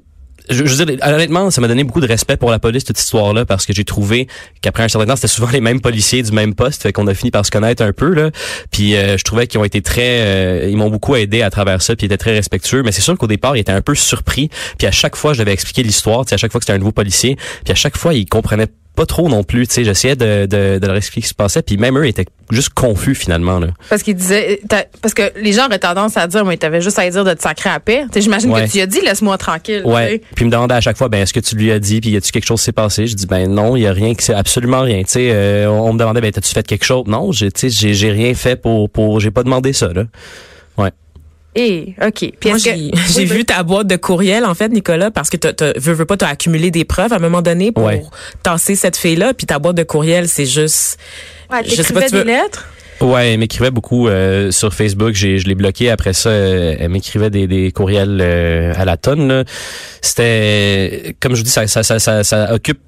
je, 0.50 0.66
je 0.66 0.76
veux 0.76 0.86
dire, 0.86 0.98
honnêtement, 1.06 1.52
ça 1.52 1.62
m'a 1.62 1.68
donné 1.68 1.84
beaucoup 1.84 2.00
de 2.00 2.08
respect 2.08 2.38
pour 2.38 2.52
la 2.52 2.60
police 2.60 2.84
cette 2.88 3.00
histoire-là 3.00 3.46
parce 3.46 3.66
que 3.66 3.74
j'ai 3.74 3.84
trouvé 3.84 4.28
qu'après 4.62 4.84
un 4.84 4.88
certain 4.88 5.08
temps, 5.08 5.16
c'était 5.16 5.28
souvent 5.28 5.50
les 5.52 5.62
mêmes 5.62 5.82
policiers 5.82 6.24
du 6.24 6.32
même 6.32 6.56
poste, 6.56 6.84
fait 6.84 6.94
qu'on 6.94 7.08
a 7.08 7.14
fini 7.14 7.32
par 7.32 7.46
se 7.46 7.52
connaître 7.52 7.84
un 7.84 7.94
peu 7.94 8.14
là. 8.14 8.32
Puis 8.72 8.96
euh, 8.96 9.18
je 9.18 9.24
trouvais 9.24 9.48
qu'ils 9.48 9.60
ont 9.60 9.66
été 9.66 9.82
très, 9.82 10.22
euh, 10.22 10.70
ils 10.70 10.78
m'ont 10.78 10.90
beaucoup 10.90 11.16
aidé 11.16 11.42
à 11.42 11.50
travers 11.50 11.82
ça, 11.82 11.96
puis 11.96 12.06
ils 12.06 12.08
étaient 12.08 12.18
très 12.18 12.34
respectueux. 12.34 12.84
Mais 12.84 12.92
c'est 12.92 13.02
sûr 13.02 13.18
qu'au 13.18 13.28
départ, 13.28 13.56
ils 13.56 13.62
étaient 13.62 13.72
un 13.72 13.82
peu 13.82 13.96
surpris. 13.96 14.50
Puis 14.78 14.88
à 14.88 14.92
chaque 14.92 15.16
fois, 15.16 15.34
je 15.34 15.40
devais 15.40 15.54
expliquer 15.54 15.84
l'histoire, 15.84 16.26
à 16.30 16.38
chaque 16.38 16.52
fois 16.52 16.60
que 16.60 16.66
c'était 16.66 16.76
un 16.76 16.80
nouveau 16.80 16.92
policier, 16.92 17.36
puis 17.64 17.72
à 17.72 17.76
chaque 17.76 17.98
fois, 17.98 18.14
ils 18.14 18.26
comprenaient 18.26 18.68
pas 18.98 19.06
trop 19.06 19.30
non 19.30 19.44
plus, 19.44 19.68
tu 19.68 19.76
sais, 19.76 19.84
j'essayais 19.84 20.16
de, 20.16 20.48
de, 20.48 20.80
de 20.80 20.88
leur 20.88 20.96
expliquer 20.96 21.22
ce 21.22 21.28
qui 21.28 21.30
se 21.30 21.36
passait, 21.36 21.62
puis 21.62 21.78
même 21.78 21.96
eux 22.00 22.08
étaient 22.08 22.26
juste 22.50 22.70
confus 22.74 23.14
finalement 23.14 23.60
là. 23.60 23.68
Parce 23.90 24.02
qu'ils 24.02 24.16
disaient, 24.16 24.60
t'as- 24.68 24.86
parce 25.04 25.14
que 25.14 25.22
les 25.40 25.54
gens 25.54 25.68
auraient 25.68 25.78
tendance 25.78 26.18
à 26.18 26.26
dire, 26.26 26.44
mais 26.46 26.58
t'avais 26.58 26.82
juste 26.82 26.98
à 26.98 27.08
dire 27.08 27.24
de 27.24 27.34
te 27.36 27.42
sacrer 27.42 27.70
à 27.70 27.80
paix. 27.80 28.06
Sais, 28.12 28.22
J'imagine 28.22 28.52
Ouais. 28.52 28.66
que 28.66 28.72
tu 28.72 28.82
as 28.82 28.88
dit, 28.88 29.00
laisse-moi 29.02 29.38
tranquille. 29.38 29.84
Ouais. 29.86 30.22
Puis 30.36 30.46
me 30.46 30.50
demandait 30.50 30.74
à 30.74 30.82
chaque 30.82 30.98
fois, 30.98 31.10
ben 31.10 31.22
est-ce 31.22 31.34
que 31.34 31.40
tu 31.40 31.56
lui 31.56 31.72
as 31.72 31.78
dit, 31.80 32.02
puis 32.02 32.10
y 32.10 32.18
a-tu 32.18 32.32
quelque 32.32 32.48
chose 32.48 32.60
qui 32.60 32.66
s'est 32.66 32.72
passé? 32.72 33.06
Je 33.06 33.16
dis 33.16 33.28
ben 33.28 33.48
non, 33.48 33.76
il 33.76 33.84
y 33.84 33.88
a 33.88 33.94
rien, 33.94 34.16
qui 34.16 34.26
s'est 34.26 34.34
absolument 34.34 34.82
rien. 34.82 35.04
Tu 35.04 35.10
sais, 35.12 35.30
euh, 35.32 35.70
on, 35.70 35.94
me 35.94 36.00
demandait, 36.00 36.20
ben 36.22 36.32
t'as-tu 36.32 36.52
fait 36.52 36.66
quelque 36.66 36.86
chose? 36.86 37.04
Non, 37.06 37.32
j'ai, 37.32 37.52
tu 37.52 37.60
sais, 37.60 37.70
j'ai, 37.70 37.94
j'ai 37.94 38.10
rien 38.12 38.34
fait 38.34 38.56
pour, 38.56 38.90
pour, 38.90 39.20
j'ai 39.20 39.30
pas 39.32 39.44
demandé 39.44 39.74
ça 39.74 39.90
là. 39.94 40.06
Ouais. 40.80 40.90
Et, 41.58 41.96
OK. 42.02 42.32
Puis 42.40 42.50
Moi, 42.50 42.58
que- 42.58 42.64
j'ai 42.64 42.72
Oui, 42.74 42.92
j'ai 43.10 43.20
oui. 43.22 43.26
vu 43.26 43.44
ta 43.46 43.64
boîte 43.64 43.88
de 43.88 43.96
courriel, 43.96 44.46
en 44.46 44.54
fait, 44.54 44.70
Nicolas, 44.70 45.12
parce 45.12 45.30
que 45.30 45.38
tu 45.38 45.48
veux, 45.80 45.94
veux 45.94 46.06
pas, 46.06 46.16
t'as 46.16 46.28
accumulé 46.30 46.70
des 46.72 46.86
preuves 46.86 47.12
à 47.12 47.16
un 47.16 47.20
moment 47.20 47.42
donné 47.42 47.72
pour 47.72 47.86
Ouais. 47.86 48.04
tasser 48.44 48.76
cette 48.76 48.96
fille-là, 48.96 49.34
puis 49.34 49.48
ta 49.48 49.58
boîte 49.60 49.76
de 49.76 49.84
courriel, 49.84 50.28
c'est 50.28 50.46
juste... 50.46 51.00
Ouais, 51.52 51.60
je 51.66 51.70
sais 51.82 51.94
pas, 51.94 52.02
t'écrivais 52.02 52.08
tu 52.10 52.16
veux- 52.16 52.24
des 52.26 52.32
lettres? 52.32 52.68
Ouais, 53.00 53.34
elle 53.34 53.40
m'écrivait 53.40 53.70
beaucoup 53.70 54.08
euh, 54.08 54.50
sur 54.50 54.74
Facebook. 54.74 55.14
J'ai, 55.14 55.38
je 55.38 55.48
l'ai 55.48 55.54
bloqué. 55.54 55.92
Après 55.92 56.14
ça, 56.14 56.30
euh, 56.30 56.76
elle 56.80 56.90
m'écrivait 56.90 57.30
des, 57.30 57.46
des 57.46 57.72
courriels 57.72 58.18
euh, 58.22 58.74
à 58.76 58.86
la 58.86 58.98
tonne. 58.98 59.28
là. 59.28 59.44
C'était, 60.02 61.16
comme 61.20 61.34
je 61.34 61.38
vous 61.42 61.44
dis, 61.44 61.52
ça, 61.52 61.68
ça, 61.68 61.84
ça, 61.84 62.00
ça, 62.00 62.24
ça 62.24 62.54
occupe 62.54 62.80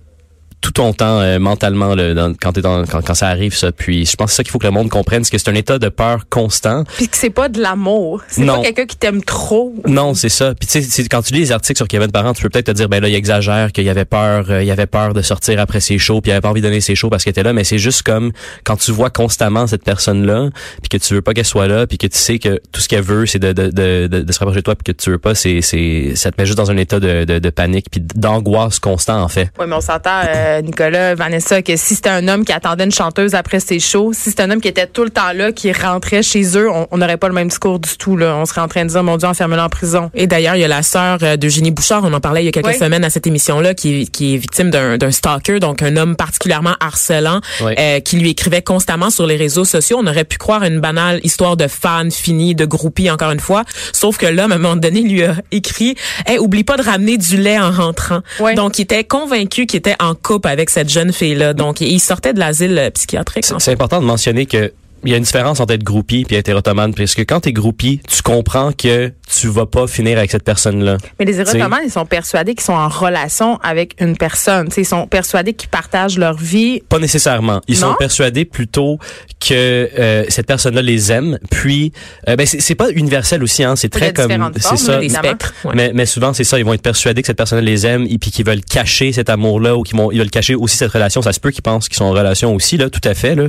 tout 0.61 0.71
ton 0.71 0.93
temps 0.93 1.19
euh, 1.21 1.39
mentalement 1.39 1.95
là, 1.95 2.13
dans- 2.13 2.33
quand, 2.33 2.53
t'es 2.53 2.61
dans, 2.61 2.85
quand, 2.85 3.01
quand 3.01 3.13
ça 3.13 3.27
arrive 3.27 3.55
ça. 3.55 3.71
Puis 3.71 4.05
je 4.05 4.15
pense 4.15 4.27
que 4.27 4.31
c'est 4.31 4.37
ça 4.37 4.43
qu'il 4.43 4.51
faut 4.51 4.59
que 4.59 4.67
le 4.67 4.71
monde 4.71 4.89
comprenne, 4.89 5.23
c'est 5.23 5.31
que 5.31 5.37
c'est 5.37 5.49
un 5.49 5.55
état 5.55 5.79
de 5.79 5.89
peur 5.89 6.25
constant. 6.29 6.83
Puis 6.97 7.07
que 7.07 7.17
c'est 7.17 7.29
pas 7.29 7.49
de 7.49 7.61
l'amour. 7.61 8.21
C'est 8.27 8.45
pas 8.45 8.59
quelqu'un 8.61 8.85
qui 8.85 8.97
t'aime 8.97 9.23
trop. 9.23 9.73
Non, 9.87 10.13
c'est 10.13 10.29
ça. 10.29 10.53
Puis 10.55 10.67
tu 10.67 10.81
sais, 10.81 11.03
quand 11.07 11.21
tu 11.21 11.33
lis 11.33 11.39
les 11.39 11.51
articles 11.51 11.77
sur 11.77 11.87
Kevin 11.87 12.11
Parent, 12.11 12.33
tu 12.33 12.43
peux 12.43 12.49
peut-être 12.49 12.67
te 12.67 12.71
dire 12.71 12.89
ben 12.89 13.01
là 13.01 13.09
il 13.09 13.15
exagère, 13.15 13.71
qu'il 13.71 13.87
avait 13.89 14.05
peur, 14.05 14.45
euh, 14.49 14.63
il 14.63 14.71
avait 14.71 14.85
peur 14.87 15.13
de 15.13 15.21
sortir 15.21 15.59
après 15.59 15.79
ses 15.79 15.97
shows, 15.97 16.21
puis 16.21 16.29
il 16.29 16.33
avait 16.33 16.41
pas 16.41 16.49
envie 16.49 16.61
de 16.61 16.67
donner 16.67 16.81
ses 16.81 16.95
shows 16.95 17.09
parce 17.09 17.23
qu'il 17.23 17.31
était 17.31 17.43
là, 17.43 17.53
mais 17.53 17.63
c'est 17.63 17.79
juste 17.79 18.03
comme 18.03 18.31
quand 18.63 18.77
tu 18.77 18.91
vois 18.91 19.09
constamment 19.09 19.67
cette 19.67 19.83
personne 19.83 20.25
là, 20.25 20.49
puis 20.81 20.89
que 20.89 20.97
tu 20.97 21.13
veux 21.13 21.21
pas 21.21 21.33
qu'elle 21.33 21.45
soit 21.45 21.67
là, 21.67 21.87
puis 21.87 21.97
que 21.97 22.07
tu 22.07 22.17
sais 22.17 22.39
que 22.39 22.59
tout 22.71 22.81
ce 22.81 22.87
qu'elle 22.87 23.01
veut 23.03 23.25
c'est 23.25 23.39
de, 23.39 23.53
de, 23.53 23.69
de, 23.69 24.07
de, 24.07 24.31
se 24.31 24.39
rapprocher 24.39 24.59
de 24.59 24.63
toi, 24.65 24.75
puis 24.75 24.93
que 24.93 25.01
tu 25.01 25.09
veux 25.09 25.17
pas, 25.17 25.35
c'est 25.35 25.61
c'est 25.61 26.13
ça 26.15 26.31
te 26.31 26.41
met 26.41 26.45
juste 26.45 26.57
dans 26.57 26.71
un 26.71 26.77
état 26.77 26.99
de, 26.99 27.23
de, 27.25 27.49
panique 27.49 27.87
puis 27.91 28.01
d'angoisse 28.01 28.79
constant 28.79 29.21
en 29.21 29.27
fait. 29.27 29.51
Oui, 29.59 29.65
mais 29.67 29.75
on 29.75 29.81
s'entend, 29.81 30.21
euh, 30.27 30.48
Nicolas, 30.61 31.15
Vanessa, 31.15 31.61
que 31.61 31.75
si 31.75 31.95
c'était 31.95 32.09
un 32.09 32.27
homme 32.27 32.45
qui 32.45 32.51
attendait 32.51 32.83
une 32.85 32.91
chanteuse 32.91 33.35
après 33.35 33.59
ses 33.59 33.79
shows, 33.79 34.13
si 34.13 34.29
c'était 34.29 34.43
un 34.43 34.51
homme 34.51 34.61
qui 34.61 34.67
était 34.67 34.87
tout 34.87 35.03
le 35.03 35.09
temps 35.09 35.31
là, 35.33 35.51
qui 35.51 35.71
rentrait 35.71 36.23
chez 36.23 36.43
eux, 36.57 36.69
on 36.91 36.97
n'aurait 36.97 37.17
pas 37.17 37.27
le 37.27 37.33
même 37.33 37.47
discours 37.47 37.79
du 37.79 37.97
tout. 37.97 38.17
Là. 38.17 38.35
On 38.35 38.45
serait 38.45 38.61
en 38.61 38.67
train 38.67 38.85
de 38.85 38.89
dire, 38.89 39.03
mon 39.03 39.17
Dieu, 39.17 39.27
enfermez-le 39.27 39.61
en 39.61 39.69
prison. 39.69 40.09
Et 40.13 40.27
d'ailleurs, 40.27 40.55
il 40.55 40.61
y 40.61 40.63
a 40.63 40.67
la 40.67 40.83
sœur 40.83 41.19
euh, 41.21 41.37
d'Eugénie 41.37 41.71
Bouchard, 41.71 42.03
on 42.03 42.13
en 42.13 42.19
parlait 42.19 42.41
il 42.43 42.45
y 42.45 42.49
a 42.49 42.51
quelques 42.51 42.67
Oui. 42.67 42.77
semaines 42.77 43.03
à 43.03 43.09
cette 43.09 43.27
émission-là, 43.27 43.73
qui, 43.73 44.01
est- 44.01 44.05
qui 44.11 44.33
est 44.35 44.37
victime 44.37 44.69
d'un 44.71 44.97
d'un 44.97 45.11
stalker, 45.11 45.59
donc 45.59 45.81
un 45.81 45.95
homme 45.97 46.15
particulièrement 46.15 46.75
harcelant, 46.79 47.41
Oui. 47.63 47.73
euh, 47.77 47.99
qui 47.99 48.17
lui 48.17 48.29
écrivait 48.31 48.61
constamment 48.61 49.09
sur 49.09 49.27
les 49.27 49.35
réseaux 49.35 49.65
sociaux. 49.65 49.97
On 50.01 50.07
aurait 50.07 50.23
pu 50.23 50.37
croire 50.37 50.63
une 50.63 50.79
banale 50.79 51.19
histoire 51.23 51.57
de 51.57 51.67
fan 51.67 52.11
fini, 52.11 52.55
de 52.55 52.65
groupie, 52.65 53.09
encore 53.09 53.31
une 53.31 53.39
fois. 53.39 53.63
Sauf 53.93 54.17
que 54.17 54.25
l'homme, 54.25 54.51
à 54.51 54.55
un 54.55 54.57
moment 54.57 54.75
donné, 54.75 55.01
lui 55.01 55.23
a 55.23 55.35
écrit 55.51 55.95
hey, 56.25 56.37
oublie 56.39 56.63
pas 56.63 56.77
de 56.77 56.83
ramener 56.83 57.17
du 57.17 57.37
lait 57.37 57.59
en 57.59 57.71
rentrant. 57.71 58.21
Oui. 58.39 58.55
Donc, 58.55 58.79
il 58.79 58.83
était 58.83 59.03
convaincu 59.03 59.65
qu'il 59.65 59.77
était 59.77 59.95
en 59.99 60.15
couple 60.15 60.38
avec 60.45 60.69
cette 60.69 60.89
jeune 60.89 61.11
fille-là. 61.13 61.53
Donc, 61.53 61.81
il 61.81 61.99
sortait 61.99 62.33
de 62.33 62.39
l'asile 62.39 62.91
psychiatrique. 62.93 63.45
C'est 63.45 63.71
important 63.71 63.99
de 64.01 64.05
mentionner 64.05 64.45
que 64.45 64.71
il 65.03 65.11
y 65.11 65.13
a 65.13 65.17
une 65.17 65.23
différence 65.23 65.59
entre 65.59 65.73
être 65.73 65.83
groupie 65.83 66.25
puis 66.25 66.35
être 66.35 66.49
érotomane 66.49 66.93
parce 66.93 67.15
que 67.15 67.21
quand 67.21 67.41
t'es 67.41 67.53
groupie, 67.53 68.01
tu 68.07 68.21
comprends 68.21 68.71
que 68.71 69.11
tu 69.39 69.47
vas 69.47 69.65
pas 69.65 69.87
finir 69.87 70.17
avec 70.17 70.31
cette 70.31 70.43
personne 70.43 70.83
là. 70.83 70.97
Mais 71.19 71.25
les 71.25 71.39
érotomanes, 71.39 71.81
ils 71.85 71.91
sont 71.91 72.05
persuadés 72.05 72.55
qu'ils 72.55 72.63
sont 72.65 72.73
en 72.73 72.87
relation 72.89 73.57
avec 73.61 73.95
une 74.01 74.17
personne. 74.17 74.67
Tu 74.69 74.75
sais, 74.75 74.81
ils 74.81 74.85
sont 74.85 75.07
persuadés 75.07 75.53
qu'ils 75.53 75.69
partagent 75.69 76.17
leur 76.17 76.35
vie. 76.37 76.81
Pas 76.89 76.99
nécessairement. 76.99 77.61
Ils 77.67 77.79
Non? 77.79 77.91
sont 77.91 77.95
persuadés 77.95 78.45
plutôt 78.45 78.97
que 79.39 79.53
euh, 79.53 80.25
cette 80.29 80.47
personne-là 80.47 80.81
les 80.81 81.11
aime. 81.11 81.37
Puis, 81.51 81.93
euh, 82.27 82.35
ben 82.35 82.45
c'est 82.45 82.75
pas 82.75 82.89
universel 82.91 83.43
aussi, 83.43 83.63
hein. 83.63 83.75
C'est 83.75 83.89
très 83.89 84.11
comme 84.13 84.51
c'est 84.57 84.77
ça. 84.77 84.99
des 84.99 85.09
spectres. 85.09 85.53
ouais. 85.65 85.73
Mais, 85.75 85.91
mais 85.93 86.05
souvent 86.05 86.33
c'est 86.33 86.43
ça, 86.43 86.57
ils 86.59 86.65
vont 86.65 86.73
être 86.73 86.81
persuadés 86.81 87.21
que 87.21 87.27
cette 87.27 87.37
personne 87.37 87.63
les 87.63 87.85
aime 87.85 88.05
et 88.09 88.17
puis 88.17 88.31
qu'ils 88.31 88.45
veulent 88.45 88.63
cacher 88.63 89.11
cet 89.13 89.29
amour-là 89.29 89.77
ou 89.77 89.83
qu'ils 89.83 89.97
vont 89.97 90.11
ils 90.11 90.17
veulent 90.19 90.29
cacher 90.29 90.55
aussi 90.55 90.77
cette 90.77 90.91
relation. 90.91 91.21
Ça 91.21 91.33
se 91.33 91.39
peut 91.39 91.51
qu'ils 91.51 91.61
pensent 91.63 91.87
qu'ils 91.87 91.97
sont 91.97 92.05
en 92.05 92.11
relation 92.11 92.53
aussi 92.55 92.77
là, 92.77 92.89
tout 92.89 93.01
à 93.07 93.13
fait 93.13 93.35
là. 93.35 93.43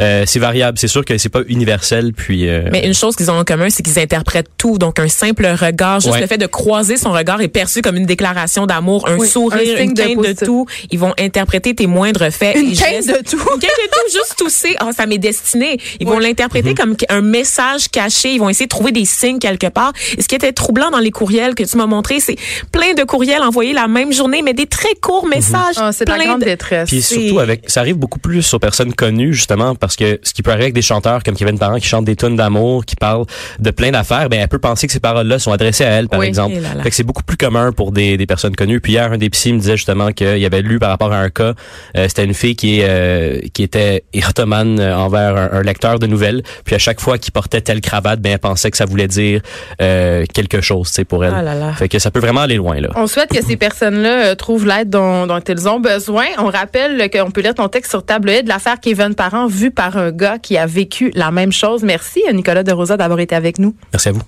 Euh, 0.00 0.24
c'est 0.26 0.38
variable. 0.40 0.78
C'est 0.78 0.88
sûr 0.90 1.04
que 1.04 1.16
c'est 1.18 1.28
pas 1.28 1.40
universel. 1.48 2.12
Puis. 2.14 2.48
euh, 2.48 2.68
Mais 2.72 2.86
une 2.86 2.94
chose 2.94 3.16
qu'ils 3.16 3.30
ont 3.30 3.38
en 3.38 3.44
commun, 3.44 3.68
c'est 3.70 3.82
qu'ils 3.82 3.98
interprètent 3.98 4.50
tout. 4.58 4.78
Donc, 4.78 4.98
un 4.98 5.08
simple 5.08 5.46
regard, 5.46 6.00
juste 6.00 6.14
Ouais. 6.14 6.20
le 6.20 6.26
fait 6.26 6.38
de 6.38 6.46
croiser 6.46 6.96
son 6.96 7.12
regard 7.12 7.40
est 7.40 7.48
perçu 7.48 7.82
comme 7.82 7.96
une 7.96 8.06
déclaration 8.06 8.66
d'amour, 8.66 9.08
un 9.08 9.16
Oui, 9.16 9.28
sourire, 9.28 9.78
un 9.78 9.82
une 9.84 9.94
de 9.94 10.02
quinte 10.02 10.20
de, 10.40 10.44
tout. 10.44 10.66
Ils 10.90 10.98
vont 10.98 11.14
interpréter 11.18 11.74
tes 11.74 11.86
moindres 11.86 12.30
faits 12.32 12.56
Une 12.56 12.74
gestes. 12.74 13.08
de 13.08 13.28
tout. 13.28 13.36
Une 13.38 13.60
quinte 13.60 13.62
de 13.62 13.88
tout, 13.90 14.12
juste 14.12 14.34
tousser. 14.38 14.76
Ah, 14.80 14.90
ça 14.96 15.06
m'est 15.06 15.18
destiné. 15.18 15.78
Ils 16.00 16.06
vont 16.06 16.18
l'interpréter 16.18 16.74
comme 16.74 16.96
un 17.08 17.20
message 17.20 17.88
caché. 17.90 18.32
Ils 18.34 18.38
vont 18.38 18.48
essayer 18.48 18.66
de 18.66 18.70
trouver 18.70 18.92
des 18.92 19.04
signes 19.04 19.38
quelque 19.38 19.68
part. 19.68 19.92
Et 20.18 20.22
ce 20.22 20.28
qui 20.28 20.34
était 20.34 20.52
troublant 20.52 20.90
dans 20.90 20.98
les 20.98 21.10
courriels 21.10 21.54
que 21.54 21.62
tu 21.62 21.76
m'as 21.76 21.86
montré, 21.86 22.20
c'est 22.20 22.36
plein 22.72 22.94
de 22.94 23.04
courriels 23.04 23.42
envoyés 23.42 23.72
la 23.72 23.88
même 23.88 24.12
journée, 24.12 24.42
mais 24.42 24.54
des 24.54 24.66
très 24.66 24.94
courts 25.00 25.26
messages. 25.26 25.76
Ah, 25.76 25.92
c'est 25.92 26.04
de 26.04 26.10
la 26.10 26.16
plein 26.16 26.24
grande 26.26 26.40
de- 26.40 26.44
détresse. 26.46 26.88
Puis 26.88 27.02
surtout 27.02 27.38
avec, 27.38 27.68
ça 27.68 27.80
arrive 27.80 27.96
beaucoup 27.96 28.18
plus 28.18 28.52
aux 28.54 28.58
personnes 28.58 28.92
connues 28.94 29.32
justement 29.34 29.74
parce 29.74 29.96
que 29.96 30.18
ce 30.22 30.32
qui 30.32 30.42
peut 30.42 30.50
arriver 30.50 30.64
avec 30.64 30.74
des 30.74 30.79
chanteurs 30.82 31.22
comme 31.22 31.34
Kevin 31.36 31.58
Parent 31.58 31.78
qui 31.78 31.86
chantent 31.88 32.04
des 32.04 32.16
tunes 32.16 32.36
d'amour, 32.36 32.84
qui 32.84 32.96
parlent 32.96 33.24
de 33.58 33.70
plein 33.70 33.90
d'affaires, 33.90 34.28
ben 34.28 34.40
elle 34.40 34.48
peut 34.48 34.58
penser 34.58 34.86
que 34.86 34.92
ces 34.92 35.00
paroles-là 35.00 35.38
sont 35.38 35.52
adressées 35.52 35.84
à 35.84 35.88
elle 35.90 36.08
par 36.08 36.20
Oui. 36.20 36.26
exemple. 36.26 36.54
Là 36.56 36.74
là. 36.76 36.82
Fait 36.82 36.90
que 36.90 36.96
c'est 36.96 37.02
beaucoup 37.04 37.22
plus 37.22 37.36
commun 37.36 37.72
pour 37.72 37.92
des, 37.92 38.16
des 38.16 38.26
personnes 38.26 38.54
connues. 38.56 38.80
Puis 38.80 38.92
hier 38.92 39.10
un 39.12 39.18
des 39.18 39.30
psys 39.30 39.52
me 39.52 39.58
disait 39.58 39.76
justement 39.76 40.12
qu'il 40.12 40.44
avait 40.44 40.62
lu 40.62 40.78
par 40.78 40.90
rapport 40.90 41.12
à 41.12 41.18
un 41.18 41.30
cas, 41.30 41.54
euh, 41.96 42.06
c'était 42.08 42.24
une 42.24 42.34
fille 42.34 42.56
qui 42.56 42.80
euh, 42.82 43.38
qui 43.54 43.62
était 43.62 44.04
érotomane 44.12 44.78
euh, 44.80 44.96
envers 44.96 45.36
un, 45.36 45.58
un 45.58 45.62
lecteur 45.62 45.98
de 45.98 46.06
nouvelles. 46.06 46.42
Puis 46.64 46.74
à 46.74 46.78
chaque 46.78 47.00
fois 47.00 47.18
qu'il 47.18 47.32
portait 47.32 47.60
telle 47.60 47.80
cravate, 47.80 48.20
ben 48.20 48.32
elle 48.32 48.38
pensait 48.38 48.70
que 48.70 48.76
ça 48.76 48.84
voulait 48.86 49.08
dire 49.08 49.40
euh, 49.80 50.24
quelque 50.32 50.60
chose, 50.60 50.88
sais 50.88 51.04
pour 51.04 51.24
elle. 51.24 51.32
Ah 51.36 51.42
là 51.42 51.54
là. 51.54 51.72
Fait 51.72 51.88
que 51.88 51.98
ça 51.98 52.10
peut 52.10 52.20
vraiment 52.20 52.40
aller 52.42 52.56
loin 52.56 52.80
là. 52.80 52.88
On 52.96 53.06
souhaite 53.06 53.30
que 53.30 53.44
ces 53.44 53.56
personnes-là 53.56 54.36
trouvent 54.36 54.66
l'aide 54.66 54.90
dont, 54.90 55.26
dont 55.26 55.40
elles 55.46 55.68
ont 55.68 55.80
besoin. 55.80 56.26
On 56.38 56.46
rappelle 56.46 57.08
qu'on 57.10 57.30
peut 57.30 57.40
lire 57.40 57.54
ton 57.54 57.68
texte 57.68 57.90
sur 57.90 58.04
tabloïd, 58.04 58.46
l'affaire 58.48 58.80
Kevin 58.80 59.14
Parent 59.14 59.46
vue 59.46 59.70
par 59.70 59.96
un 59.96 60.10
gars 60.10 60.38
qui 60.38 60.56
a 60.56 60.66
vécu 60.70 61.10
la 61.14 61.30
même 61.30 61.52
chose. 61.52 61.82
Merci 61.82 62.22
euh, 62.28 62.32
Nicolas 62.32 62.62
de 62.62 62.72
Rosa 62.72 62.96
d'avoir 62.96 63.20
été 63.20 63.34
avec 63.34 63.58
nous. 63.58 63.74
Merci 63.92 64.08
à 64.08 64.12
vous. 64.12 64.22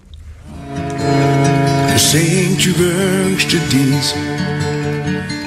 Je 1.93 1.99
sais 1.99 2.19
que 2.19 2.61
tu 2.61 2.71
veux 2.71 3.35
que 3.35 3.41
je 3.41 3.47
te 3.49 3.57
dise 3.71 4.15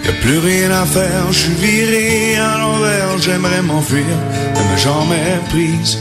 Y'a 0.05 0.11
plus 0.21 0.37
rien 0.37 0.71
à 0.71 0.85
faire, 0.85 1.31
je 1.31 1.39
suis 1.39 1.53
viré 1.53 2.37
à 2.37 2.59
l'envers 2.59 3.17
J'aimerais 3.19 3.61
m'enfuir, 3.61 4.05
mais 4.53 4.77
j'en 4.77 5.05
mets 5.05 5.39
prise 5.49 5.97